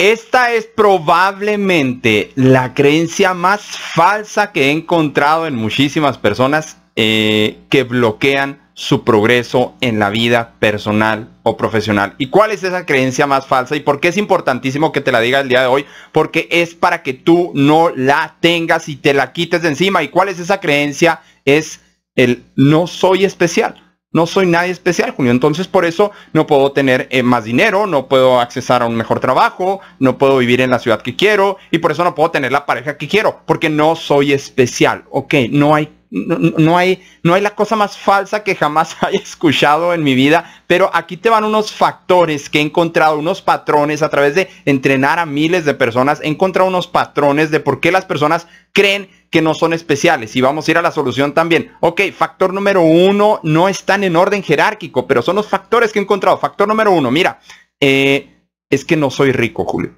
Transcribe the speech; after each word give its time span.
Esta 0.00 0.54
es 0.54 0.64
probablemente 0.64 2.32
la 2.34 2.72
creencia 2.72 3.34
más 3.34 3.60
falsa 3.60 4.50
que 4.50 4.68
he 4.68 4.70
encontrado 4.70 5.46
en 5.46 5.54
muchísimas 5.54 6.16
personas 6.16 6.78
eh, 6.96 7.58
que 7.68 7.82
bloquean 7.82 8.62
su 8.72 9.04
progreso 9.04 9.74
en 9.82 9.98
la 9.98 10.08
vida 10.08 10.54
personal 10.58 11.28
o 11.42 11.58
profesional. 11.58 12.14
¿Y 12.16 12.28
cuál 12.28 12.50
es 12.50 12.64
esa 12.64 12.86
creencia 12.86 13.26
más 13.26 13.46
falsa? 13.46 13.76
¿Y 13.76 13.80
por 13.80 14.00
qué 14.00 14.08
es 14.08 14.16
importantísimo 14.16 14.90
que 14.90 15.02
te 15.02 15.12
la 15.12 15.20
diga 15.20 15.40
el 15.40 15.50
día 15.50 15.60
de 15.60 15.66
hoy? 15.66 15.84
Porque 16.12 16.48
es 16.50 16.74
para 16.74 17.02
que 17.02 17.12
tú 17.12 17.52
no 17.54 17.90
la 17.94 18.36
tengas 18.40 18.88
y 18.88 18.96
te 18.96 19.12
la 19.12 19.34
quites 19.34 19.60
de 19.60 19.68
encima. 19.68 20.02
¿Y 20.02 20.08
cuál 20.08 20.30
es 20.30 20.38
esa 20.38 20.60
creencia? 20.60 21.20
Es 21.44 21.82
el 22.14 22.44
no 22.56 22.86
soy 22.86 23.26
especial. 23.26 23.89
No 24.12 24.26
soy 24.26 24.46
nadie 24.46 24.72
especial, 24.72 25.12
Julio. 25.12 25.30
Entonces 25.30 25.68
por 25.68 25.84
eso 25.84 26.10
no 26.32 26.46
puedo 26.46 26.72
tener 26.72 27.06
eh, 27.10 27.22
más 27.22 27.44
dinero, 27.44 27.86
no 27.86 28.08
puedo 28.08 28.40
accesar 28.40 28.82
a 28.82 28.86
un 28.86 28.96
mejor 28.96 29.20
trabajo, 29.20 29.80
no 30.00 30.18
puedo 30.18 30.38
vivir 30.38 30.60
en 30.60 30.70
la 30.70 30.80
ciudad 30.80 31.02
que 31.02 31.14
quiero 31.14 31.58
y 31.70 31.78
por 31.78 31.92
eso 31.92 32.02
no 32.02 32.14
puedo 32.14 32.32
tener 32.32 32.50
la 32.50 32.66
pareja 32.66 32.96
que 32.96 33.06
quiero, 33.06 33.40
porque 33.46 33.70
no 33.70 33.94
soy 33.94 34.32
especial. 34.32 35.04
Ok, 35.10 35.34
no 35.50 35.76
hay 35.76 35.92
no, 36.10 36.76
hay, 36.76 37.02
no 37.22 37.34
hay 37.34 37.40
la 37.40 37.54
cosa 37.54 37.76
más 37.76 37.96
falsa 37.96 38.42
que 38.42 38.56
jamás 38.56 38.96
haya 39.00 39.18
escuchado 39.18 39.94
en 39.94 40.02
mi 40.02 40.14
vida, 40.14 40.62
pero 40.66 40.90
aquí 40.92 41.16
te 41.16 41.30
van 41.30 41.44
unos 41.44 41.72
factores 41.72 42.50
que 42.50 42.58
he 42.58 42.62
encontrado, 42.62 43.18
unos 43.18 43.42
patrones 43.42 44.02
a 44.02 44.08
través 44.08 44.34
de 44.34 44.48
entrenar 44.64 45.18
a 45.18 45.26
miles 45.26 45.64
de 45.64 45.74
personas, 45.74 46.20
he 46.22 46.28
encontrado 46.28 46.68
unos 46.68 46.88
patrones 46.88 47.50
de 47.50 47.60
por 47.60 47.80
qué 47.80 47.92
las 47.92 48.04
personas 48.04 48.46
creen 48.72 49.08
que 49.30 49.42
no 49.42 49.54
son 49.54 49.72
especiales. 49.72 50.34
Y 50.36 50.40
vamos 50.40 50.66
a 50.66 50.70
ir 50.70 50.78
a 50.78 50.82
la 50.82 50.90
solución 50.90 51.32
también. 51.32 51.72
Ok, 51.80 52.02
factor 52.12 52.52
número 52.52 52.82
uno, 52.82 53.40
no 53.42 53.68
están 53.68 54.04
en 54.04 54.16
orden 54.16 54.42
jerárquico, 54.42 55.06
pero 55.06 55.22
son 55.22 55.36
los 55.36 55.48
factores 55.48 55.92
que 55.92 56.00
he 56.00 56.02
encontrado. 56.02 56.38
Factor 56.38 56.68
número 56.68 56.90
uno, 56.90 57.10
mira, 57.10 57.40
eh, 57.80 58.40
es 58.68 58.84
que 58.84 58.96
no 58.96 59.10
soy 59.10 59.32
rico, 59.32 59.64
Julio. 59.64 59.94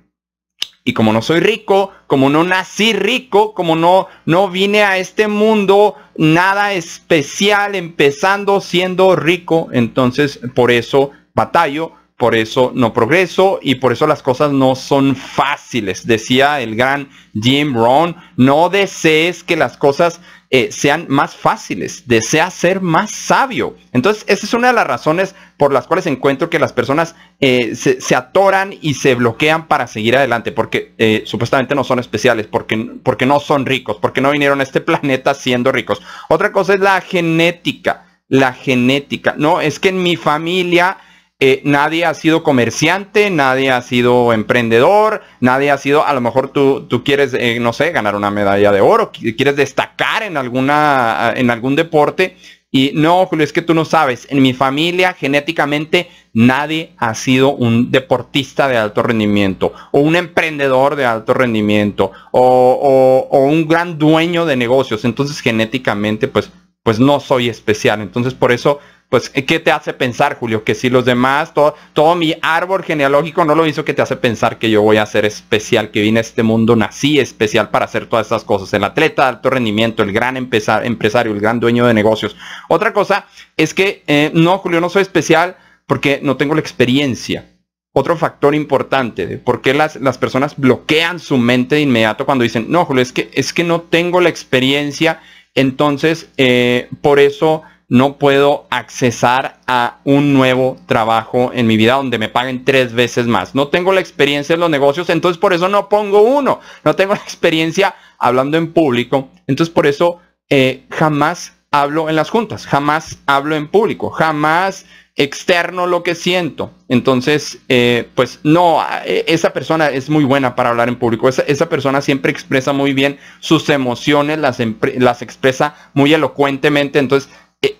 Y 0.85 0.95
como 0.95 1.13
no 1.13 1.23
soy 1.23 1.41
rico, 1.41 1.93
como 2.09 2.29
no 2.29 2.43
nací 2.43 2.93
rico, 2.93 3.55
como 3.55 3.77
no, 3.77 4.09
no 4.27 4.49
vine 4.49 4.83
a 4.83 4.99
este 4.99 5.29
mundo 5.29 5.95
nada 6.17 6.73
especial 6.73 7.77
empezando 7.77 8.61
siendo 8.61 9.15
rico, 9.15 9.69
entonces 9.73 10.41
por 10.55 10.73
eso 10.73 11.13
batallo, 11.35 11.93
por 12.23 12.37
eso 12.37 12.71
no 12.73 12.93
progreso 12.93 13.59
y 13.61 13.75
por 13.75 13.91
eso 13.91 14.07
las 14.07 14.23
cosas 14.23 14.53
no 14.53 14.77
son 14.77 15.17
fáciles. 15.17 16.07
Decía 16.07 16.61
el 16.61 16.77
gran 16.77 17.09
Jim 17.35 17.75
Rohn, 17.75 18.15
no 18.37 18.69
desees 18.69 19.43
que 19.43 19.57
las 19.57 19.77
cosas 19.77 20.21
eh, 20.49 20.71
sean 20.71 21.07
más 21.09 21.35
fáciles, 21.35 22.05
desea 22.07 22.49
ser 22.53 22.81
más 22.81 23.11
sabio. 23.11 23.75
Entonces, 23.93 24.25
esa 24.29 24.47
es 24.47 24.55
una 24.55 24.69
de 24.69 24.75
las 24.75 24.87
razones 24.87 25.35
por 25.57 25.73
las 25.73 25.89
cuales 25.89 26.07
encuentro 26.07 26.49
que 26.49 26.61
las 26.61 26.73
personas 26.73 27.17
eh, 27.41 27.75
se, 27.75 28.15
atoran 28.15 28.73
y 28.81 28.95
se 28.95 29.17
bloquean 29.17 29.67
para 29.67 29.89
seguir 29.89 30.17
adelante, 30.17 30.53
porque 30.53 30.95
eh, 30.99 31.25
supuestamente 31.27 31.75
no 31.75 31.83
son 31.83 31.99
especiales, 31.99 32.47
porque, 32.47 32.77
porque 33.03 33.27
no 33.27 33.41
son 33.41 33.67
ricos, 33.67 33.97
porque 34.01 34.21
no 34.21 34.31
vinieron 34.31 34.61
a 34.61 34.63
este 34.63 34.81
planeta 34.93 35.35
siendo 35.35 35.73
ricos. 35.73 36.01
Otra 36.29 36.53
cosa 36.53 36.75
es 36.75 36.79
la 36.79 37.01
genética, 37.01 38.21
la 38.29 38.53
genética. 38.53 39.35
No, 39.37 39.61
es 39.61 39.81
que 39.81 39.89
en 39.89 40.05
mi 40.05 40.15
familia 40.15 40.99
eh, 41.45 41.61
nadie 41.65 42.05
ha 42.05 42.15
sido 42.15 42.45
comerciante, 42.45 43.29
nadie 43.29 43.73
ha 43.73 43.83
sido 43.83 44.33
emprendedor, 44.33 45.23
nadie 45.41 45.73
ha 45.73 45.77
sido, 45.77 46.07
a 46.07 46.13
lo 46.13 46.21
mejor 46.21 46.51
tú, 46.51 46.87
tú 46.87 47.03
quieres, 47.03 47.35
eh, 47.35 47.59
no 47.59 47.73
sé, 47.73 47.91
ganar 47.91 48.15
una 48.15 48.31
medalla 48.31 48.71
de 48.71 48.81
oro, 48.81 49.11
quieres 49.11 49.57
destacar 49.57 50.23
en, 50.23 50.37
alguna, 50.37 51.35
en 51.35 51.51
algún 51.51 51.75
deporte. 51.75 52.37
Y 52.71 52.93
no, 52.95 53.27
Julio, 53.27 53.43
es 53.43 53.53
que 53.53 53.61
tú 53.61 53.75
no 53.75 53.85
sabes, 53.85 54.29
en 54.31 54.41
mi 54.41 54.53
familia 54.53 55.15
genéticamente 55.15 56.09
nadie 56.33 56.93
ha 56.97 57.13
sido 57.17 57.51
un 57.51 57.91
deportista 57.91 58.69
de 58.69 58.77
alto 58.77 59.03
rendimiento 59.03 59.73
o 59.91 59.99
un 59.99 60.15
emprendedor 60.15 60.95
de 60.95 61.07
alto 61.07 61.35
rendimiento 61.35 62.13
o, 62.31 63.29
o 63.29 63.45
un 63.47 63.67
gran 63.67 63.99
dueño 63.99 64.47
de 64.47 64.55
negocios. 64.55 65.05
Entonces 65.05 65.41
genéticamente 65.41 66.29
pues, 66.29 66.53
pues 66.85 67.01
no 67.01 67.19
soy 67.19 67.49
especial. 67.49 68.01
Entonces 68.01 68.33
por 68.33 68.53
eso 68.53 68.79
pues, 69.13 69.29
¿qué 69.29 69.61
te 69.61 69.71
hace 69.71 69.93
pensar, 69.93 70.39
Julio? 70.39 70.65
Que 70.65 70.75
si 70.75 70.89
los 70.89 71.05
demás, 71.05 71.53
todo, 71.53 71.75
todo 71.93 72.15
mi 72.15 72.35
árbol 72.41 72.83
genealógico 72.83 73.45
no 73.45 73.55
lo 73.55 73.67
hizo, 73.67 73.85
que 73.85 73.93
te 73.93 74.01
hace 74.01 74.17
pensar 74.17 74.59
que 74.59 74.71
yo 74.71 74.81
voy 74.81 74.97
a 74.97 75.05
ser 75.05 75.27
especial, 75.27 75.91
que 75.91 76.01
vine 76.01 76.21
a 76.21 76.23
este 76.23 76.43
mundo, 76.43 76.77
nací 76.77 77.21
especial 77.21 77.69
para 77.69 77.85
hacer 77.85 78.07
todas 78.07 78.25
estas 78.25 78.43
cosas. 78.43 78.73
El 78.73 78.85
atleta 78.85 79.25
de 79.25 79.29
alto 79.29 79.51
rendimiento, 79.51 80.03
el 80.03 80.13
gran 80.13 80.39
empresario, 80.39 81.35
el 81.35 81.41
gran 81.41 81.61
dueño 81.61 81.87
de 81.87 81.93
negocios. 81.93 82.39
Otra 82.71 82.95
cosa 82.95 83.27
es 83.59 83.75
que, 83.75 84.03
eh, 84.07 84.31
no, 84.33 84.57
Julio, 84.57 84.81
no 84.81 84.89
soy 84.89 85.03
especial 85.03 85.59
porque 85.87 86.21
no 86.23 86.39
tengo 86.39 86.55
la 86.55 86.63
experiencia. 86.63 87.51
Otro 87.93 88.17
factor 88.17 88.55
importante 88.55 89.27
de 89.27 89.37
por 89.37 89.61
qué 89.61 89.75
las, 89.75 89.97
las 89.97 90.17
personas 90.17 90.57
bloquean 90.57 91.21
su 91.21 91.37
mente 91.37 91.75
de 91.75 91.83
inmediato 91.83 92.25
cuando 92.25 92.45
dicen, 92.45 92.65
no, 92.71 92.87
Julio, 92.87 93.03
es 93.03 93.13
que, 93.13 93.31
es 93.35 93.53
que 93.53 93.63
no 93.63 93.83
tengo 93.83 94.23
la 94.23 94.31
experiencia, 94.31 95.21
entonces, 95.55 96.31
eh, 96.39 96.89
por 97.03 97.21
eso 97.21 97.63
no 97.93 98.17
puedo 98.17 98.67
accesar 98.71 99.59
a 99.67 99.99
un 100.05 100.33
nuevo 100.33 100.79
trabajo 100.87 101.51
en 101.53 101.67
mi 101.67 101.77
vida 101.77 101.97
donde 101.97 102.17
me 102.17 102.31
paguen 102.31 102.65
tres 102.65 102.95
veces 102.95 103.27
más. 103.27 103.55
No 103.55 103.69
tengo 103.69 103.93
la 103.93 104.01
experiencia 104.01 104.55
en 104.55 104.61
los 104.61 104.71
negocios, 104.71 105.11
entonces 105.11 105.37
por 105.37 105.53
eso 105.53 105.69
no 105.69 105.91
pongo 105.91 106.23
uno. 106.23 106.61
No 106.85 106.97
tengo 106.97 107.13
la 107.15 107.21
experiencia 107.21 107.95
hablando 108.19 108.57
en 108.57 108.73
público, 108.73 109.29
entonces 109.47 109.75
por 109.75 109.87
eso 109.87 110.21
eh, 110.49 110.87
jamás 110.89 111.53
hablo 111.71 112.09
en 112.09 112.17
las 112.17 112.31
juntas, 112.31 112.67
jamás 112.67 113.19
hablo 113.27 113.57
en 113.57 113.69
público, 113.69 114.09
jamás 114.09 114.87
externo 115.17 115.87
lo 115.87 116.03
que 116.03 116.15
siento. 116.15 116.71
Entonces, 116.89 117.59
eh, 117.69 118.09
pues 118.15 118.41
no, 118.43 118.83
eh, 119.05 119.25
esa 119.29 119.53
persona 119.53 119.89
es 119.89 120.09
muy 120.09 120.25
buena 120.25 120.55
para 120.55 120.71
hablar 120.71 120.89
en 120.89 120.97
público. 120.97 121.29
Esa, 121.29 121.69
persona 121.69 122.01
siempre 122.01 122.33
expresa 122.33 122.73
muy 122.73 122.95
bien 122.95 123.19
sus 123.41 123.69
emociones, 123.69 124.39
las, 124.39 125.23
expresa 125.23 125.75
muy 125.95 126.15
elocuentemente. 126.15 126.99
Entonces, 126.99 127.31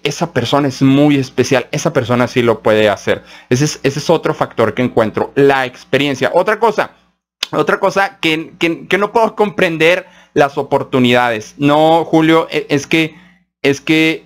esa 0.05 0.33
persona 0.33 0.69
es 0.69 0.81
muy 0.81 1.17
especial, 1.17 1.67
esa 1.73 1.93
persona 1.93 2.29
sí 2.29 2.43
lo 2.43 2.61
puede 2.61 2.89
hacer. 2.89 3.25
Ese 3.51 3.65
es, 3.65 3.81
ese 3.83 3.99
es 3.99 4.11
otro 4.11 4.33
factor 4.33 4.75
que 4.75 4.83
encuentro, 4.83 5.33
la 5.35 5.67
experiencia. 5.67 6.31
Otra 6.35 6.61
cosa, 6.61 6.93
otra 7.51 7.81
cosa 7.81 8.19
que, 8.21 8.53
que, 8.59 8.99
no 8.99 9.13
puedo 9.13 9.35
comprender 9.35 10.07
las 10.35 10.57
oportunidades. 10.57 11.55
No, 11.59 12.05
Julio, 12.05 12.47
e, 12.51 12.67
es 12.71 12.87
que, 12.87 13.17
es 13.61 13.81
que 13.81 14.25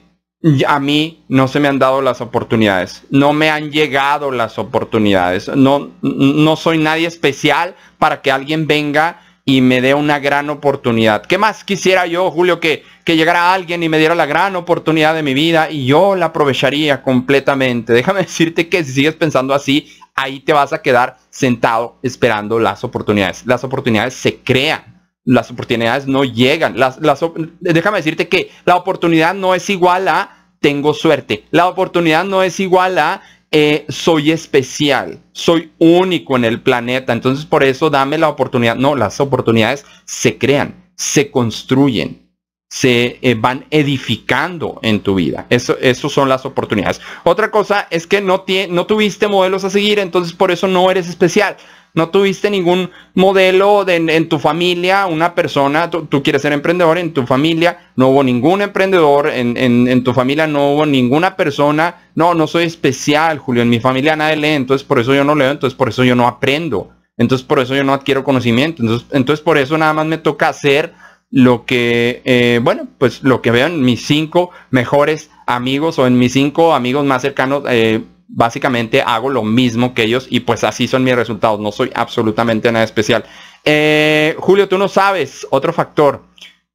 a 0.66 0.78
mí 0.78 1.24
no 1.28 1.48
se 1.48 1.58
me 1.58 1.68
han 1.68 1.78
dado 1.78 2.02
las 2.02 2.20
oportunidades, 2.20 3.02
no 3.10 3.32
me 3.32 3.50
han 3.50 3.72
llegado 3.72 4.30
las 4.30 4.58
oportunidades, 4.58 5.48
no, 5.48 5.90
no 6.02 6.56
soy 6.56 6.78
nadie 6.78 7.06
especial 7.06 7.74
para 7.98 8.20
que 8.20 8.30
alguien 8.30 8.66
venga 8.66 9.22
y 9.48 9.60
me 9.60 9.80
dé 9.80 9.94
una 9.94 10.18
gran 10.18 10.50
oportunidad. 10.50 11.24
¿Qué 11.24 11.38
más 11.38 11.62
quisiera 11.62 12.04
yo, 12.06 12.32
Julio, 12.32 12.58
que, 12.58 12.82
que 13.04 13.16
llegara 13.16 13.54
alguien 13.54 13.80
y 13.80 13.88
me 13.88 13.96
diera 13.96 14.16
la 14.16 14.26
gran 14.26 14.56
oportunidad 14.56 15.14
de 15.14 15.22
mi 15.22 15.34
vida 15.34 15.70
y 15.70 15.86
yo 15.86 16.16
la 16.16 16.26
aprovecharía 16.26 17.00
completamente? 17.00 17.92
Déjame 17.92 18.20
decirte 18.22 18.68
que 18.68 18.82
si 18.82 18.92
sigues 18.92 19.14
pensando 19.14 19.54
así, 19.54 19.96
ahí 20.16 20.40
te 20.40 20.52
vas 20.52 20.72
a 20.72 20.82
quedar 20.82 21.18
sentado 21.30 22.00
esperando 22.02 22.58
las 22.58 22.82
oportunidades. 22.82 23.46
Las 23.46 23.62
oportunidades 23.62 24.14
se 24.14 24.40
crean. 24.40 25.06
Las 25.24 25.48
oportunidades 25.52 26.08
no 26.08 26.24
llegan. 26.24 26.76
Las, 26.76 26.98
las, 26.98 27.20
déjame 27.60 27.98
decirte 27.98 28.28
que 28.28 28.50
la 28.64 28.74
oportunidad 28.74 29.32
no 29.32 29.54
es 29.54 29.70
igual 29.70 30.08
a 30.08 30.36
tengo 30.60 30.92
suerte. 30.92 31.44
La 31.52 31.68
oportunidad 31.68 32.24
no 32.24 32.42
es 32.42 32.58
igual 32.58 32.98
a 32.98 33.22
eh, 33.58 33.86
soy 33.88 34.32
especial, 34.32 35.18
soy 35.32 35.72
único 35.78 36.36
en 36.36 36.44
el 36.44 36.60
planeta, 36.60 37.14
entonces 37.14 37.46
por 37.46 37.64
eso 37.64 37.88
dame 37.88 38.18
la 38.18 38.28
oportunidad. 38.28 38.76
No, 38.76 38.94
las 38.94 39.18
oportunidades 39.18 39.86
se 40.04 40.36
crean, 40.36 40.74
se 40.94 41.30
construyen, 41.30 42.30
se 42.68 43.18
eh, 43.22 43.34
van 43.34 43.64
edificando 43.70 44.78
en 44.82 45.00
tu 45.00 45.14
vida. 45.14 45.46
Eso, 45.48 45.78
eso 45.80 46.10
son 46.10 46.28
las 46.28 46.44
oportunidades. 46.44 47.00
Otra 47.24 47.50
cosa 47.50 47.88
es 47.90 48.06
que 48.06 48.20
no, 48.20 48.44
no 48.68 48.84
tuviste 48.84 49.26
modelos 49.26 49.64
a 49.64 49.70
seguir, 49.70 50.00
entonces 50.00 50.34
por 50.34 50.50
eso 50.50 50.68
no 50.68 50.90
eres 50.90 51.08
especial 51.08 51.56
no 51.96 52.10
tuviste 52.10 52.50
ningún 52.50 52.90
modelo 53.14 53.84
de, 53.86 53.96
en, 53.96 54.28
tu 54.28 54.38
familia, 54.38 55.06
una 55.06 55.34
persona, 55.34 55.90
tú, 55.90 56.22
quieres 56.22 56.42
ser 56.42 56.52
emprendedor, 56.52 56.98
en 56.98 57.14
tu 57.14 57.26
familia 57.26 57.90
no 57.96 58.08
hubo 58.08 58.22
ningún 58.22 58.60
emprendedor, 58.60 59.28
en, 59.32 60.04
tu 60.04 60.12
familia 60.12 60.46
no 60.46 60.74
hubo 60.74 60.86
ninguna 60.86 61.36
persona, 61.36 62.10
no, 62.14 62.34
no 62.34 62.46
soy 62.46 62.64
especial, 62.64 63.38
Julio, 63.38 63.62
en 63.62 63.70
mi 63.70 63.80
familia 63.80 64.14
nadie 64.14 64.36
lee, 64.36 64.48
entonces 64.48 64.86
por 64.86 65.00
eso 65.00 65.14
yo 65.14 65.24
no 65.24 65.34
leo, 65.34 65.50
entonces 65.50 65.76
por 65.76 65.88
eso 65.88 66.04
yo 66.04 66.14
no 66.14 66.28
aprendo, 66.28 66.90
entonces 67.16 67.46
por 67.46 67.60
eso 67.60 67.74
yo 67.74 67.82
no 67.82 67.94
adquiero 67.94 68.22
conocimiento, 68.22 68.82
entonces, 68.82 69.08
entonces 69.12 69.42
por 69.42 69.56
eso 69.56 69.78
nada 69.78 69.94
más 69.94 70.04
me 70.04 70.18
toca 70.18 70.48
hacer 70.48 70.92
lo 71.30 71.64
que, 71.64 72.20
eh, 72.26 72.60
bueno, 72.62 72.88
pues 72.98 73.22
lo 73.22 73.40
que 73.40 73.50
veo 73.50 73.68
en 73.68 73.80
mis 73.80 74.06
cinco 74.06 74.50
mejores 74.70 75.30
amigos 75.46 75.98
o 75.98 76.06
en 76.06 76.18
mis 76.18 76.34
cinco 76.34 76.74
amigos 76.74 77.06
más 77.06 77.22
cercanos, 77.22 77.62
eh, 77.68 78.02
básicamente 78.28 79.02
hago 79.02 79.30
lo 79.30 79.42
mismo 79.42 79.94
que 79.94 80.02
ellos 80.02 80.26
y 80.30 80.40
pues 80.40 80.64
así 80.64 80.88
son 80.88 81.04
mis 81.04 81.16
resultados. 81.16 81.60
No 81.60 81.72
soy 81.72 81.90
absolutamente 81.94 82.70
nada 82.72 82.84
especial. 82.84 83.24
Eh, 83.64 84.36
Julio, 84.38 84.68
tú 84.68 84.78
no 84.78 84.88
sabes, 84.88 85.46
otro 85.50 85.72
factor. 85.72 86.22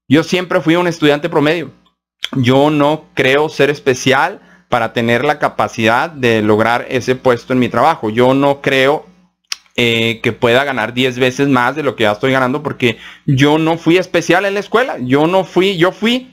Yo 0.07 0.23
siempre 0.23 0.61
fui 0.61 0.75
un 0.75 0.87
estudiante 0.87 1.29
promedio. 1.29 1.71
Yo 2.35 2.69
no 2.69 3.05
creo 3.13 3.49
ser 3.49 3.69
especial 3.69 4.41
para 4.69 4.93
tener 4.93 5.25
la 5.25 5.39
capacidad 5.39 6.09
de 6.09 6.41
lograr 6.41 6.85
ese 6.89 7.15
puesto 7.15 7.53
en 7.53 7.59
mi 7.59 7.69
trabajo. 7.69 8.09
Yo 8.09 8.33
no 8.33 8.61
creo 8.61 9.05
eh, 9.75 10.19
que 10.21 10.31
pueda 10.31 10.63
ganar 10.63 10.93
10 10.93 11.17
veces 11.17 11.47
más 11.47 11.75
de 11.75 11.83
lo 11.83 11.95
que 11.95 12.03
ya 12.03 12.11
estoy 12.11 12.31
ganando 12.31 12.61
porque 12.61 12.97
yo 13.25 13.57
no 13.57 13.77
fui 13.77 13.97
especial 13.97 14.45
en 14.45 14.53
la 14.53 14.59
escuela. 14.59 14.97
Yo 14.99 15.27
no 15.27 15.43
fui, 15.43 15.77
yo 15.77 15.91
fui 15.91 16.31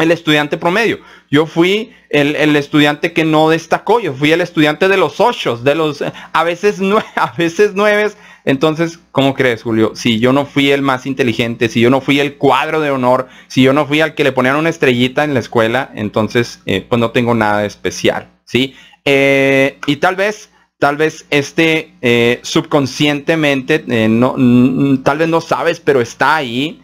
el 0.00 0.10
estudiante 0.10 0.56
promedio. 0.56 1.00
Yo 1.30 1.46
fui 1.46 1.92
el, 2.08 2.56
estudiante 2.56 3.12
que 3.12 3.24
no 3.24 3.50
destacó. 3.50 4.00
Yo 4.00 4.12
fui 4.14 4.32
el 4.32 4.40
estudiante 4.40 4.88
de 4.88 4.96
los 4.96 5.20
ocho, 5.20 5.56
de 5.56 5.74
los 5.74 6.02
a 6.32 6.44
veces 6.44 6.80
nueve, 6.80 7.06
a 7.16 7.32
veces 7.36 7.72
nueve. 7.74 8.10
Entonces, 8.44 8.98
¿cómo 9.12 9.34
crees, 9.34 9.62
Julio? 9.62 9.92
Si 9.94 10.18
yo 10.18 10.32
no 10.32 10.46
fui 10.46 10.70
el 10.70 10.82
más 10.82 11.06
inteligente, 11.06 11.68
si 11.68 11.80
yo 11.80 11.90
no 11.90 12.00
fui 12.00 12.20
el 12.20 12.36
cuadro 12.36 12.80
de 12.80 12.90
honor, 12.90 13.28
si 13.48 13.62
yo 13.62 13.72
no 13.72 13.86
fui 13.86 14.00
al 14.00 14.14
que 14.14 14.24
le 14.24 14.32
ponían 14.32 14.56
una 14.56 14.70
estrellita 14.70 15.24
en 15.24 15.34
la 15.34 15.40
escuela, 15.40 15.90
entonces, 15.94 16.60
eh, 16.64 16.84
pues 16.88 16.98
no 16.98 17.10
tengo 17.10 17.34
nada 17.34 17.64
especial, 17.66 18.28
¿sí? 18.44 18.74
Eh, 19.04 19.78
y 19.86 19.96
tal 19.96 20.16
vez 20.16 20.50
tal 20.78 20.96
vez 20.96 21.26
este 21.28 21.92
eh, 22.00 22.40
subconscientemente, 22.42 23.84
no, 24.08 24.34
tal 25.02 25.18
vez 25.18 25.28
no 25.28 25.42
sabes, 25.42 25.78
pero 25.78 26.00
está 26.00 26.36
ahí, 26.36 26.80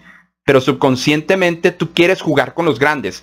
pero 0.47 0.63
subconscientemente 0.63 1.73
tú 1.73 1.93
quieres 1.93 2.23
jugar 2.23 2.55
con 2.55 2.65
los 2.65 2.79
grandes 2.79 3.23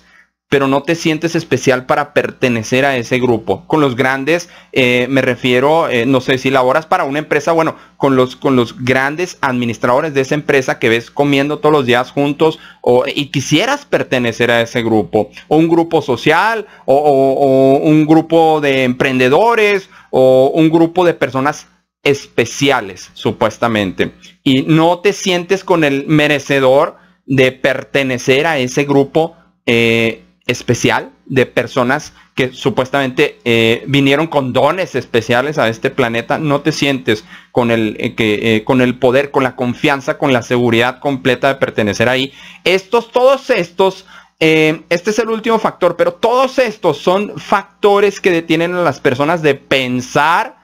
pero 0.54 0.68
no 0.68 0.84
te 0.84 0.94
sientes 0.94 1.34
especial 1.34 1.84
para 1.84 2.14
pertenecer 2.14 2.84
a 2.84 2.96
ese 2.96 3.18
grupo. 3.18 3.66
Con 3.66 3.80
los 3.80 3.96
grandes 3.96 4.48
eh, 4.70 5.08
me 5.10 5.20
refiero, 5.20 5.88
eh, 5.88 6.06
no 6.06 6.20
sé, 6.20 6.38
si 6.38 6.48
laboras 6.48 6.86
para 6.86 7.02
una 7.02 7.18
empresa, 7.18 7.50
bueno, 7.50 7.74
con 7.96 8.14
los, 8.14 8.36
con 8.36 8.54
los 8.54 8.84
grandes 8.84 9.36
administradores 9.40 10.14
de 10.14 10.20
esa 10.20 10.36
empresa 10.36 10.78
que 10.78 10.88
ves 10.88 11.10
comiendo 11.10 11.58
todos 11.58 11.72
los 11.72 11.86
días 11.86 12.12
juntos 12.12 12.60
o, 12.82 13.04
y 13.12 13.32
quisieras 13.32 13.84
pertenecer 13.84 14.52
a 14.52 14.60
ese 14.60 14.84
grupo, 14.84 15.30
o 15.48 15.56
un 15.56 15.68
grupo 15.68 16.02
social, 16.02 16.68
o 16.84 17.80
un 17.82 18.06
grupo 18.06 18.60
de 18.60 18.84
emprendedores, 18.84 19.90
o 20.10 20.52
un 20.54 20.70
grupo 20.70 21.04
de 21.04 21.14
personas 21.14 21.66
especiales, 22.04 23.10
supuestamente. 23.14 24.12
Y 24.44 24.62
no 24.62 25.00
te 25.00 25.12
sientes 25.12 25.64
con 25.64 25.82
el 25.82 26.06
merecedor 26.06 27.02
de 27.26 27.52
pertenecer 27.52 28.46
a 28.46 28.58
ese 28.58 28.84
grupo 28.84 29.36
eh, 29.66 30.22
especial 30.46 31.10
de 31.26 31.46
personas 31.46 32.12
que 32.34 32.52
supuestamente 32.52 33.38
eh, 33.44 33.84
vinieron 33.86 34.26
con 34.26 34.52
dones 34.52 34.94
especiales 34.94 35.56
a 35.56 35.68
este 35.68 35.90
planeta, 35.90 36.38
no 36.38 36.60
te 36.60 36.72
sientes 36.72 37.24
con 37.50 37.70
el, 37.70 37.96
eh, 37.98 38.14
que, 38.14 38.62
con 38.64 38.82
el 38.82 38.98
poder, 38.98 39.30
con 39.30 39.42
la 39.42 39.56
confianza, 39.56 40.18
con 40.18 40.32
la 40.32 40.42
seguridad 40.42 40.98
completa 41.00 41.48
de 41.48 41.54
pertenecer 41.54 42.08
ahí. 42.08 42.32
Estos, 42.64 43.10
todos 43.10 43.48
estos, 43.50 44.04
este 44.38 45.10
es 45.10 45.18
el 45.18 45.30
último 45.30 45.58
factor, 45.58 45.96
pero 45.96 46.12
todos 46.12 46.58
estos 46.58 46.98
son 46.98 47.38
factores 47.38 48.20
que 48.20 48.30
detienen 48.30 48.74
a 48.74 48.82
las 48.82 49.00
personas 49.00 49.40
de 49.40 49.54
pensar 49.54 50.56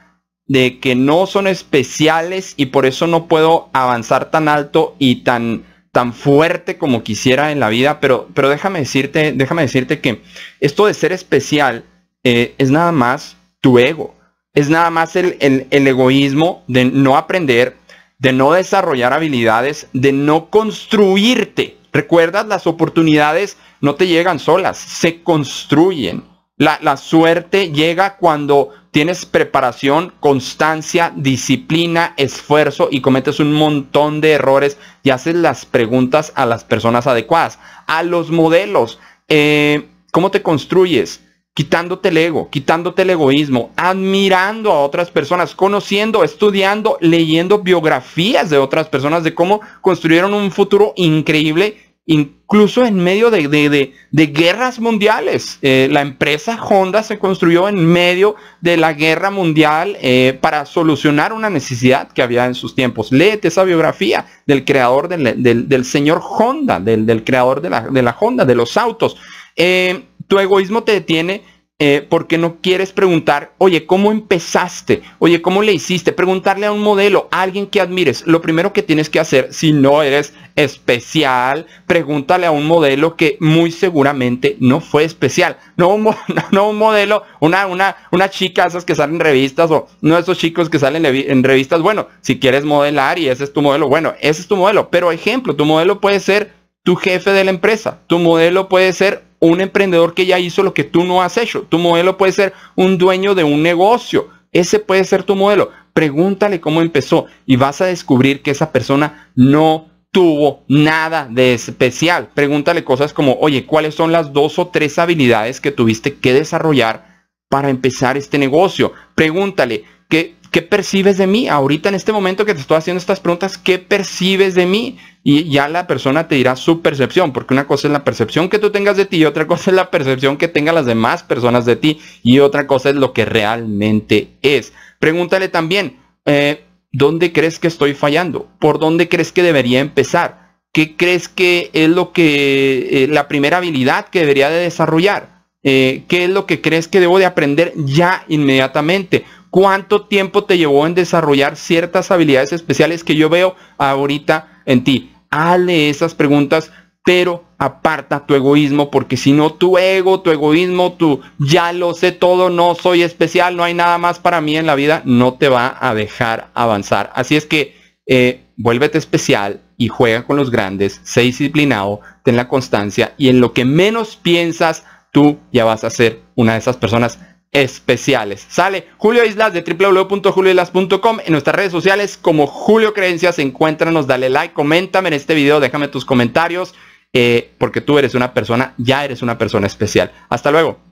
de 0.51 0.81
que 0.81 0.97
no 0.97 1.27
son 1.27 1.47
especiales 1.47 2.55
y 2.57 2.67
por 2.67 2.85
eso 2.85 3.07
no 3.07 3.29
puedo 3.29 3.71
avanzar 3.73 4.33
tan 4.33 4.49
alto 4.49 4.97
y 4.99 5.23
tan 5.23 5.65
tan 5.93 6.13
fuerte 6.13 6.79
como 6.79 7.03
quisiera 7.03 7.53
en 7.53 7.61
la 7.61 7.69
vida, 7.69 8.01
pero, 8.01 8.29
pero 8.35 8.49
déjame 8.49 8.81
decirte, 8.81 9.33
déjame 9.33 9.63
decirte 9.63 10.01
que 10.01 10.23
esto 10.61 10.87
de 10.87 10.95
ser 10.95 11.13
especial 11.13 11.85
eh, 12.25 12.55
es 12.59 12.71
nada 12.71 12.93
más 12.93 13.37
tu 13.61 13.79
ego, 13.79 14.15
es 14.55 14.71
nada 14.71 14.91
más 14.91 15.17
el, 15.17 15.37
el 15.41 15.87
egoísmo 15.87 16.63
de 16.67 16.85
no 16.85 17.17
aprender, 17.17 17.77
de 18.19 18.33
no 18.33 18.53
desarrollar 18.53 19.13
habilidades, 19.13 19.89
de 19.93 20.13
no 20.13 20.51
construirte. 20.51 21.77
¿Recuerdas? 21.93 22.47
Las 22.47 22.67
oportunidades 22.67 23.57
no 23.81 23.97
te 23.97 24.07
llegan 24.07 24.39
solas, 24.39 24.79
se 24.79 25.23
construyen. 25.23 26.30
La, 26.61 26.99
suerte 26.99 27.73
llega 27.73 28.19
cuando 28.19 28.69
tienes 28.91 29.25
preparación, 29.25 30.12
constancia, 30.21 31.11
disciplina, 31.17 32.12
esfuerzo 32.19 32.89
y 32.91 33.01
cometes 33.01 33.41
un 33.41 33.55
montón 33.55 34.21
de 34.21 34.33
errores 34.33 34.77
y 35.03 35.09
haces 35.09 35.37
las 35.37 35.65
preguntas 35.65 36.35
a 36.35 36.45
las 36.45 36.65
personas 36.65 37.07
adecuadas. 37.07 37.59
A 37.87 38.03
los 38.03 38.31
modelos, 38.31 38.99
eh, 39.29 39.89
¿cómo 40.12 40.31
te 40.31 40.43
construyes? 40.43 41.23
Quitándote 41.55 42.11
el 42.11 42.19
ego, 42.19 42.51
quitándote 42.51 43.03
el 43.03 43.11
egoísmo, 43.11 43.71
admirando 43.77 44.71
a 44.71 44.85
otras 44.85 45.11
personas, 45.11 45.55
conociendo, 45.55 46.25
estudiando, 46.25 46.99
leyendo 47.01 47.61
biografías 47.61 48.51
de 48.51 48.59
otras 48.59 48.87
personas 48.91 49.25
de 49.25 49.35
cómo 49.35 49.62
construyeron 49.81 50.35
un 50.35 50.51
futuro 50.51 50.93
increíble 50.97 51.90
incluso 52.06 52.85
en 52.85 52.97
medio 52.97 53.31
de, 53.31 53.93
guerras 54.12 54.81
mundiales. 54.81 55.58
Eh, 55.62 55.88
la 55.91 56.00
empresa 56.00 56.58
Honda 56.61 57.02
se 57.02 57.19
construyó 57.19 57.69
en 57.69 57.87
medio 57.87 58.35
de 58.61 58.76
la 58.76 58.94
guerra 58.94 59.31
mundial 59.31 59.97
eh, 60.00 60.37
para 60.41 60.67
solucionar 60.67 61.32
una 61.32 61.50
necesidad 61.50 62.11
que 62.11 62.23
había 62.23 62.47
en 62.47 62.55
sus 62.55 62.75
tiempos. 62.75 63.12
Léete 63.12 63.49
esa 63.49 63.64
biografía 63.64 64.26
del 64.47 64.64
creador 64.64 65.08
del, 65.08 65.85
señor 65.85 66.20
Honda, 66.23 66.81
del, 66.81 67.23
creador 67.23 67.61
de 67.61 67.70
la, 67.70 68.17
Honda, 68.19 68.44
de 68.44 68.55
los 68.55 68.76
autos. 68.76 69.17
Eh, 69.55 70.06
tu 70.26 70.38
egoísmo 70.38 70.82
te 70.82 70.93
detiene 70.93 71.43
eh, 71.82 72.06
porque 72.06 72.37
no 72.37 72.59
quieres 72.61 72.93
preguntar, 72.93 73.55
oye, 73.56 73.87
¿cómo 73.87 74.12
empezaste? 74.12 75.00
Oye, 75.19 75.41
¿cómo 75.41 75.62
le 75.62 75.73
hiciste? 75.73 76.12
Preguntarle 76.12 76.67
a 76.67 76.73
un 76.73 76.82
modelo, 76.82 77.27
a 77.31 77.41
alguien 77.41 77.67
que 77.67 77.81
admires. 77.81 78.23
Lo 78.27 78.43
primero 78.43 78.75
que 78.75 78.82
tienes 78.82 79.09
que 79.09 79.19
hacer, 79.19 79.55
si 79.55 79.73
no 79.73 80.03
eres 80.03 80.35
especial, 80.56 81.65
pregúntale 81.87 82.44
a 82.44 82.50
un 82.50 82.67
modelo 82.67 83.17
que 83.17 83.38
muy 83.41 83.73
seguramente 83.73 84.59
no 84.61 84.82
fue 84.82 85.05
especial. 85.05 85.56
No 85.79 85.88
un, 85.88 86.03
modelo, 86.77 87.23
una, 87.41 87.67
una, 87.67 87.97
una 88.12 88.29
chica 88.29 88.67
esas 88.67 88.85
que 88.85 88.94
salen 88.94 89.15
en 89.15 89.21
revistas 89.21 89.71
o 89.71 89.88
no 90.03 90.19
esos 90.19 90.37
chicos 90.37 90.69
que 90.69 90.79
salen 90.79 91.06
en 91.06 91.43
revistas. 91.43 91.81
Bueno, 91.81 92.09
si 92.21 92.38
quieres 92.38 92.67
modelar 92.67 93.19
y 93.19 93.31
ese 93.31 93.44
es 93.44 93.55
tu 93.55 93.62
modelo, 93.62 93.88
bueno, 93.88 94.12
ese 94.21 94.43
es 94.43 94.49
tu 94.49 94.56
modelo. 94.56 94.91
Pero 94.91 95.12
ejemplo, 95.12 95.56
tu 95.56 95.65
modelo 95.65 95.99
puede 95.99 96.21
ser 96.21 96.53
tu 96.83 96.94
jefe 96.97 97.31
de 97.31 97.44
la 97.44 97.50
empresa. 97.50 98.00
Tu 98.06 98.19
modelo 98.19 98.69
puede 98.69 98.93
ser 98.93 99.30
un 99.41 99.61
emprendedor 99.61 100.15
que 100.15 100.27
ya 100.27 100.39
hizo 100.39 100.63
lo 100.63 100.75
que 100.75 100.85
tú 100.85 101.05
no 101.05 101.23
has 101.23 101.37
hecho. 101.37 101.63
Tu 101.63 101.79
modelo 101.79 102.17
puede 102.17 102.33
ser 102.33 102.53
un 102.77 102.99
dueño 102.99 103.35
de 103.35 103.45
un 103.45 103.63
negocio. 103.63 104.29
Ese 104.53 104.79
puede 104.79 105.05
ser 105.05 105.23
tu 105.23 105.35
modelo. 105.35 105.71
Pregúntale 105.93 106.61
cómo 106.61 106.83
empezó 106.83 107.27
y 107.47 107.57
vas 107.57 107.81
a 107.81 107.87
descubrir 107.87 108.43
que 108.43 108.51
esa 108.51 108.71
persona 108.71 109.31
no 109.35 109.89
tuvo 110.13 110.65
nada 110.69 111.29
de 111.31 111.55
especial. 111.55 112.31
Pregúntale 112.35 112.85
cosas 112.85 113.13
como, 113.13 113.39
oye, 113.41 113.67
¿cuáles 113.67 113.95
son 113.95 114.13
las 114.13 114.33
dos 114.33 114.59
o 114.59 114.69
tres 114.69 114.99
habilidades 114.99 115.61
que 115.61 115.71
tuviste 115.71 116.15
que 116.15 116.35
desarrollar 116.35 117.27
para 117.49 117.71
empezar 117.71 118.17
este 118.17 118.39
negocio? 118.39 118.93
Pregúntale, 119.15 119.85
¿qué, 120.09 120.35
¿qué 120.50 120.62
percibes 120.62 121.19
de 121.19 121.26
mí? 121.26 121.49
Ahorita 121.49 121.88
en 121.88 121.94
este 121.94 122.12
momento 122.12 122.44
que 122.44 122.55
te 122.55 122.61
estoy 122.61 122.76
haciendo 122.76 122.99
estas 122.99 123.20
preguntas, 123.20 123.58
¿qué 123.58 123.79
percibes 123.79 124.55
de 124.55 124.67
mí? 124.67 124.99
Y 125.23 125.50
ya 125.50 125.69
la 125.69 125.87
persona 125.87 126.28
te 126.28 126.35
dirá 126.35 126.57
su 126.57 126.80
percepción, 126.80 127.33
porque 127.33 127.54
una 127.54 127.66
cosa 127.66 127.88
es 127.88 127.92
la 127.92 128.04
percepción 128.04 128.49
que 128.49 128.59
tú 128.59 128.71
tengas 128.71 128.97
de 128.97 129.04
ti 129.04 129.19
y 129.19 129.25
otra 129.25 129.47
cosa 129.47 129.71
es 129.71 129.76
la 129.76 129.90
percepción 129.90 130.37
que 130.37 130.49
tengan 130.49 130.75
las 130.75 130.87
demás 130.87 131.23
personas 131.23 131.66
de 131.66 131.76
ti 131.76 132.00
y 132.23 132.38
otra 132.40 132.66
cosa 132.66 132.90
es 132.90 132.97
lo 132.97 133.12
que 133.12 133.25
realmente 133.25 134.30
es. 134.42 134.73
Pregúntale 134.99 135.49
también, 135.49 135.99
eh, 136.25 136.64
¿dónde 136.92 137.33
crees 137.33 137.59
que 137.59 137.69
estoy 137.69 137.95
fallando? 137.95 138.49
¿Por 138.59 138.78
dónde 138.78 139.09
crees 139.09 139.33
que 139.33 139.42
debería 139.42 139.80
empezar? 139.80 140.40
¿Qué 140.73 140.97
crees 140.97 141.28
que 141.28 141.71
es 141.73 141.88
lo 141.88 142.12
que, 142.12 143.04
eh, 143.04 143.09
la 143.09 143.28
primera 143.28 143.59
habilidad 143.59 144.09
que 144.09 144.21
debería 144.21 144.50
de 144.50 144.62
desarrollar? 144.62 145.40
Eh, 145.62 146.04
¿Qué 146.09 146.25
es 146.25 146.30
lo 146.30 146.47
que 146.47 146.62
crees 146.62 146.88
que 146.88 147.00
debo 147.00 147.19
de 147.19 147.26
aprender 147.26 147.75
ya 147.76 148.25
inmediatamente? 148.28 149.25
¿Cuánto 149.50 150.07
tiempo 150.07 150.45
te 150.45 150.59
llevó 150.59 150.87
en 150.87 150.95
desarrollar 150.95 151.57
ciertas 151.57 152.11
habilidades 152.11 152.52
especiales 152.52 153.02
que 153.02 153.16
yo 153.16 153.28
veo 153.28 153.57
ahorita 153.78 154.62
en 154.64 154.85
ti? 154.85 155.12
Hazle 155.30 155.90
esas 155.90 156.14
preguntas, 156.14 156.73
pero 157.04 157.45
aparta 157.59 158.26
tu 158.26 158.35
egoísmo, 158.35 158.90
porque 158.90 159.16
si 159.16 159.33
no 159.33 159.52
tu 159.52 159.76
ego, 159.76 160.21
tu 160.21 160.30
egoísmo, 160.30 160.92
tu 160.92 161.21
ya 161.38 161.73
lo 161.73 161.95
sé 161.95 162.12
todo, 162.12 162.49
no 162.49 162.75
soy 162.75 163.02
especial, 163.02 163.57
no 163.57 163.64
hay 163.64 163.75
nada 163.75 163.99
más 163.99 164.19
para 164.19 164.40
mí 164.40 164.57
en 164.57 164.66
la 164.66 164.76
vida, 164.76 165.02
no 165.04 165.35
te 165.35 165.49
va 165.49 165.76
a 165.80 165.95
dejar 165.95 166.50
avanzar. 166.54 167.11
Así 167.14 167.37
es 167.37 167.47
que 167.47 167.75
eh, 168.07 168.45
vuélvete 168.57 168.99
especial 168.99 169.61
y 169.76 169.88
juega 169.88 170.25
con 170.26 170.37
los 170.37 170.50
grandes, 170.50 171.00
sé 171.04 171.23
disciplinado, 171.23 172.00
ten 172.23 172.37
la 172.37 172.49
constancia 172.49 173.14
y 173.16 173.28
en 173.28 173.40
lo 173.40 173.52
que 173.52 173.64
menos 173.64 174.16
piensas, 174.16 174.85
tú 175.12 175.38
ya 175.52 175.64
vas 175.64 175.85
a 175.85 175.90
ser 175.90 176.21
una 176.35 176.52
de 176.52 176.59
esas 176.59 176.76
personas 176.76 177.19
especiales. 177.52 178.47
Sale 178.49 178.88
Julio 178.97 179.25
Islas 179.25 179.52
de 179.52 179.62
www.julioislas.com 179.62 181.19
en 181.25 181.33
nuestras 181.33 181.57
redes 181.57 181.73
sociales 181.73 182.16
como 182.16 182.47
Julio 182.47 182.95
Creencias. 182.95 183.38
Encuéntranos, 183.38 184.07
dale 184.07 184.30
like, 184.30 184.54
coméntame 184.54 185.09
en 185.09 185.14
este 185.14 185.35
video, 185.35 185.61
déjame 185.61 185.88
tus 185.88 186.04
comentarios, 186.04 186.75
eh, 187.12 187.50
porque 187.59 187.80
tú 187.80 187.99
eres 187.99 188.14
una 188.14 188.35
persona, 188.35 188.75
ya 188.78 189.04
eres 189.04 189.23
una 189.23 189.38
persona 189.38 189.66
especial. 189.66 190.12
Hasta 190.28 190.50
luego. 190.50 190.89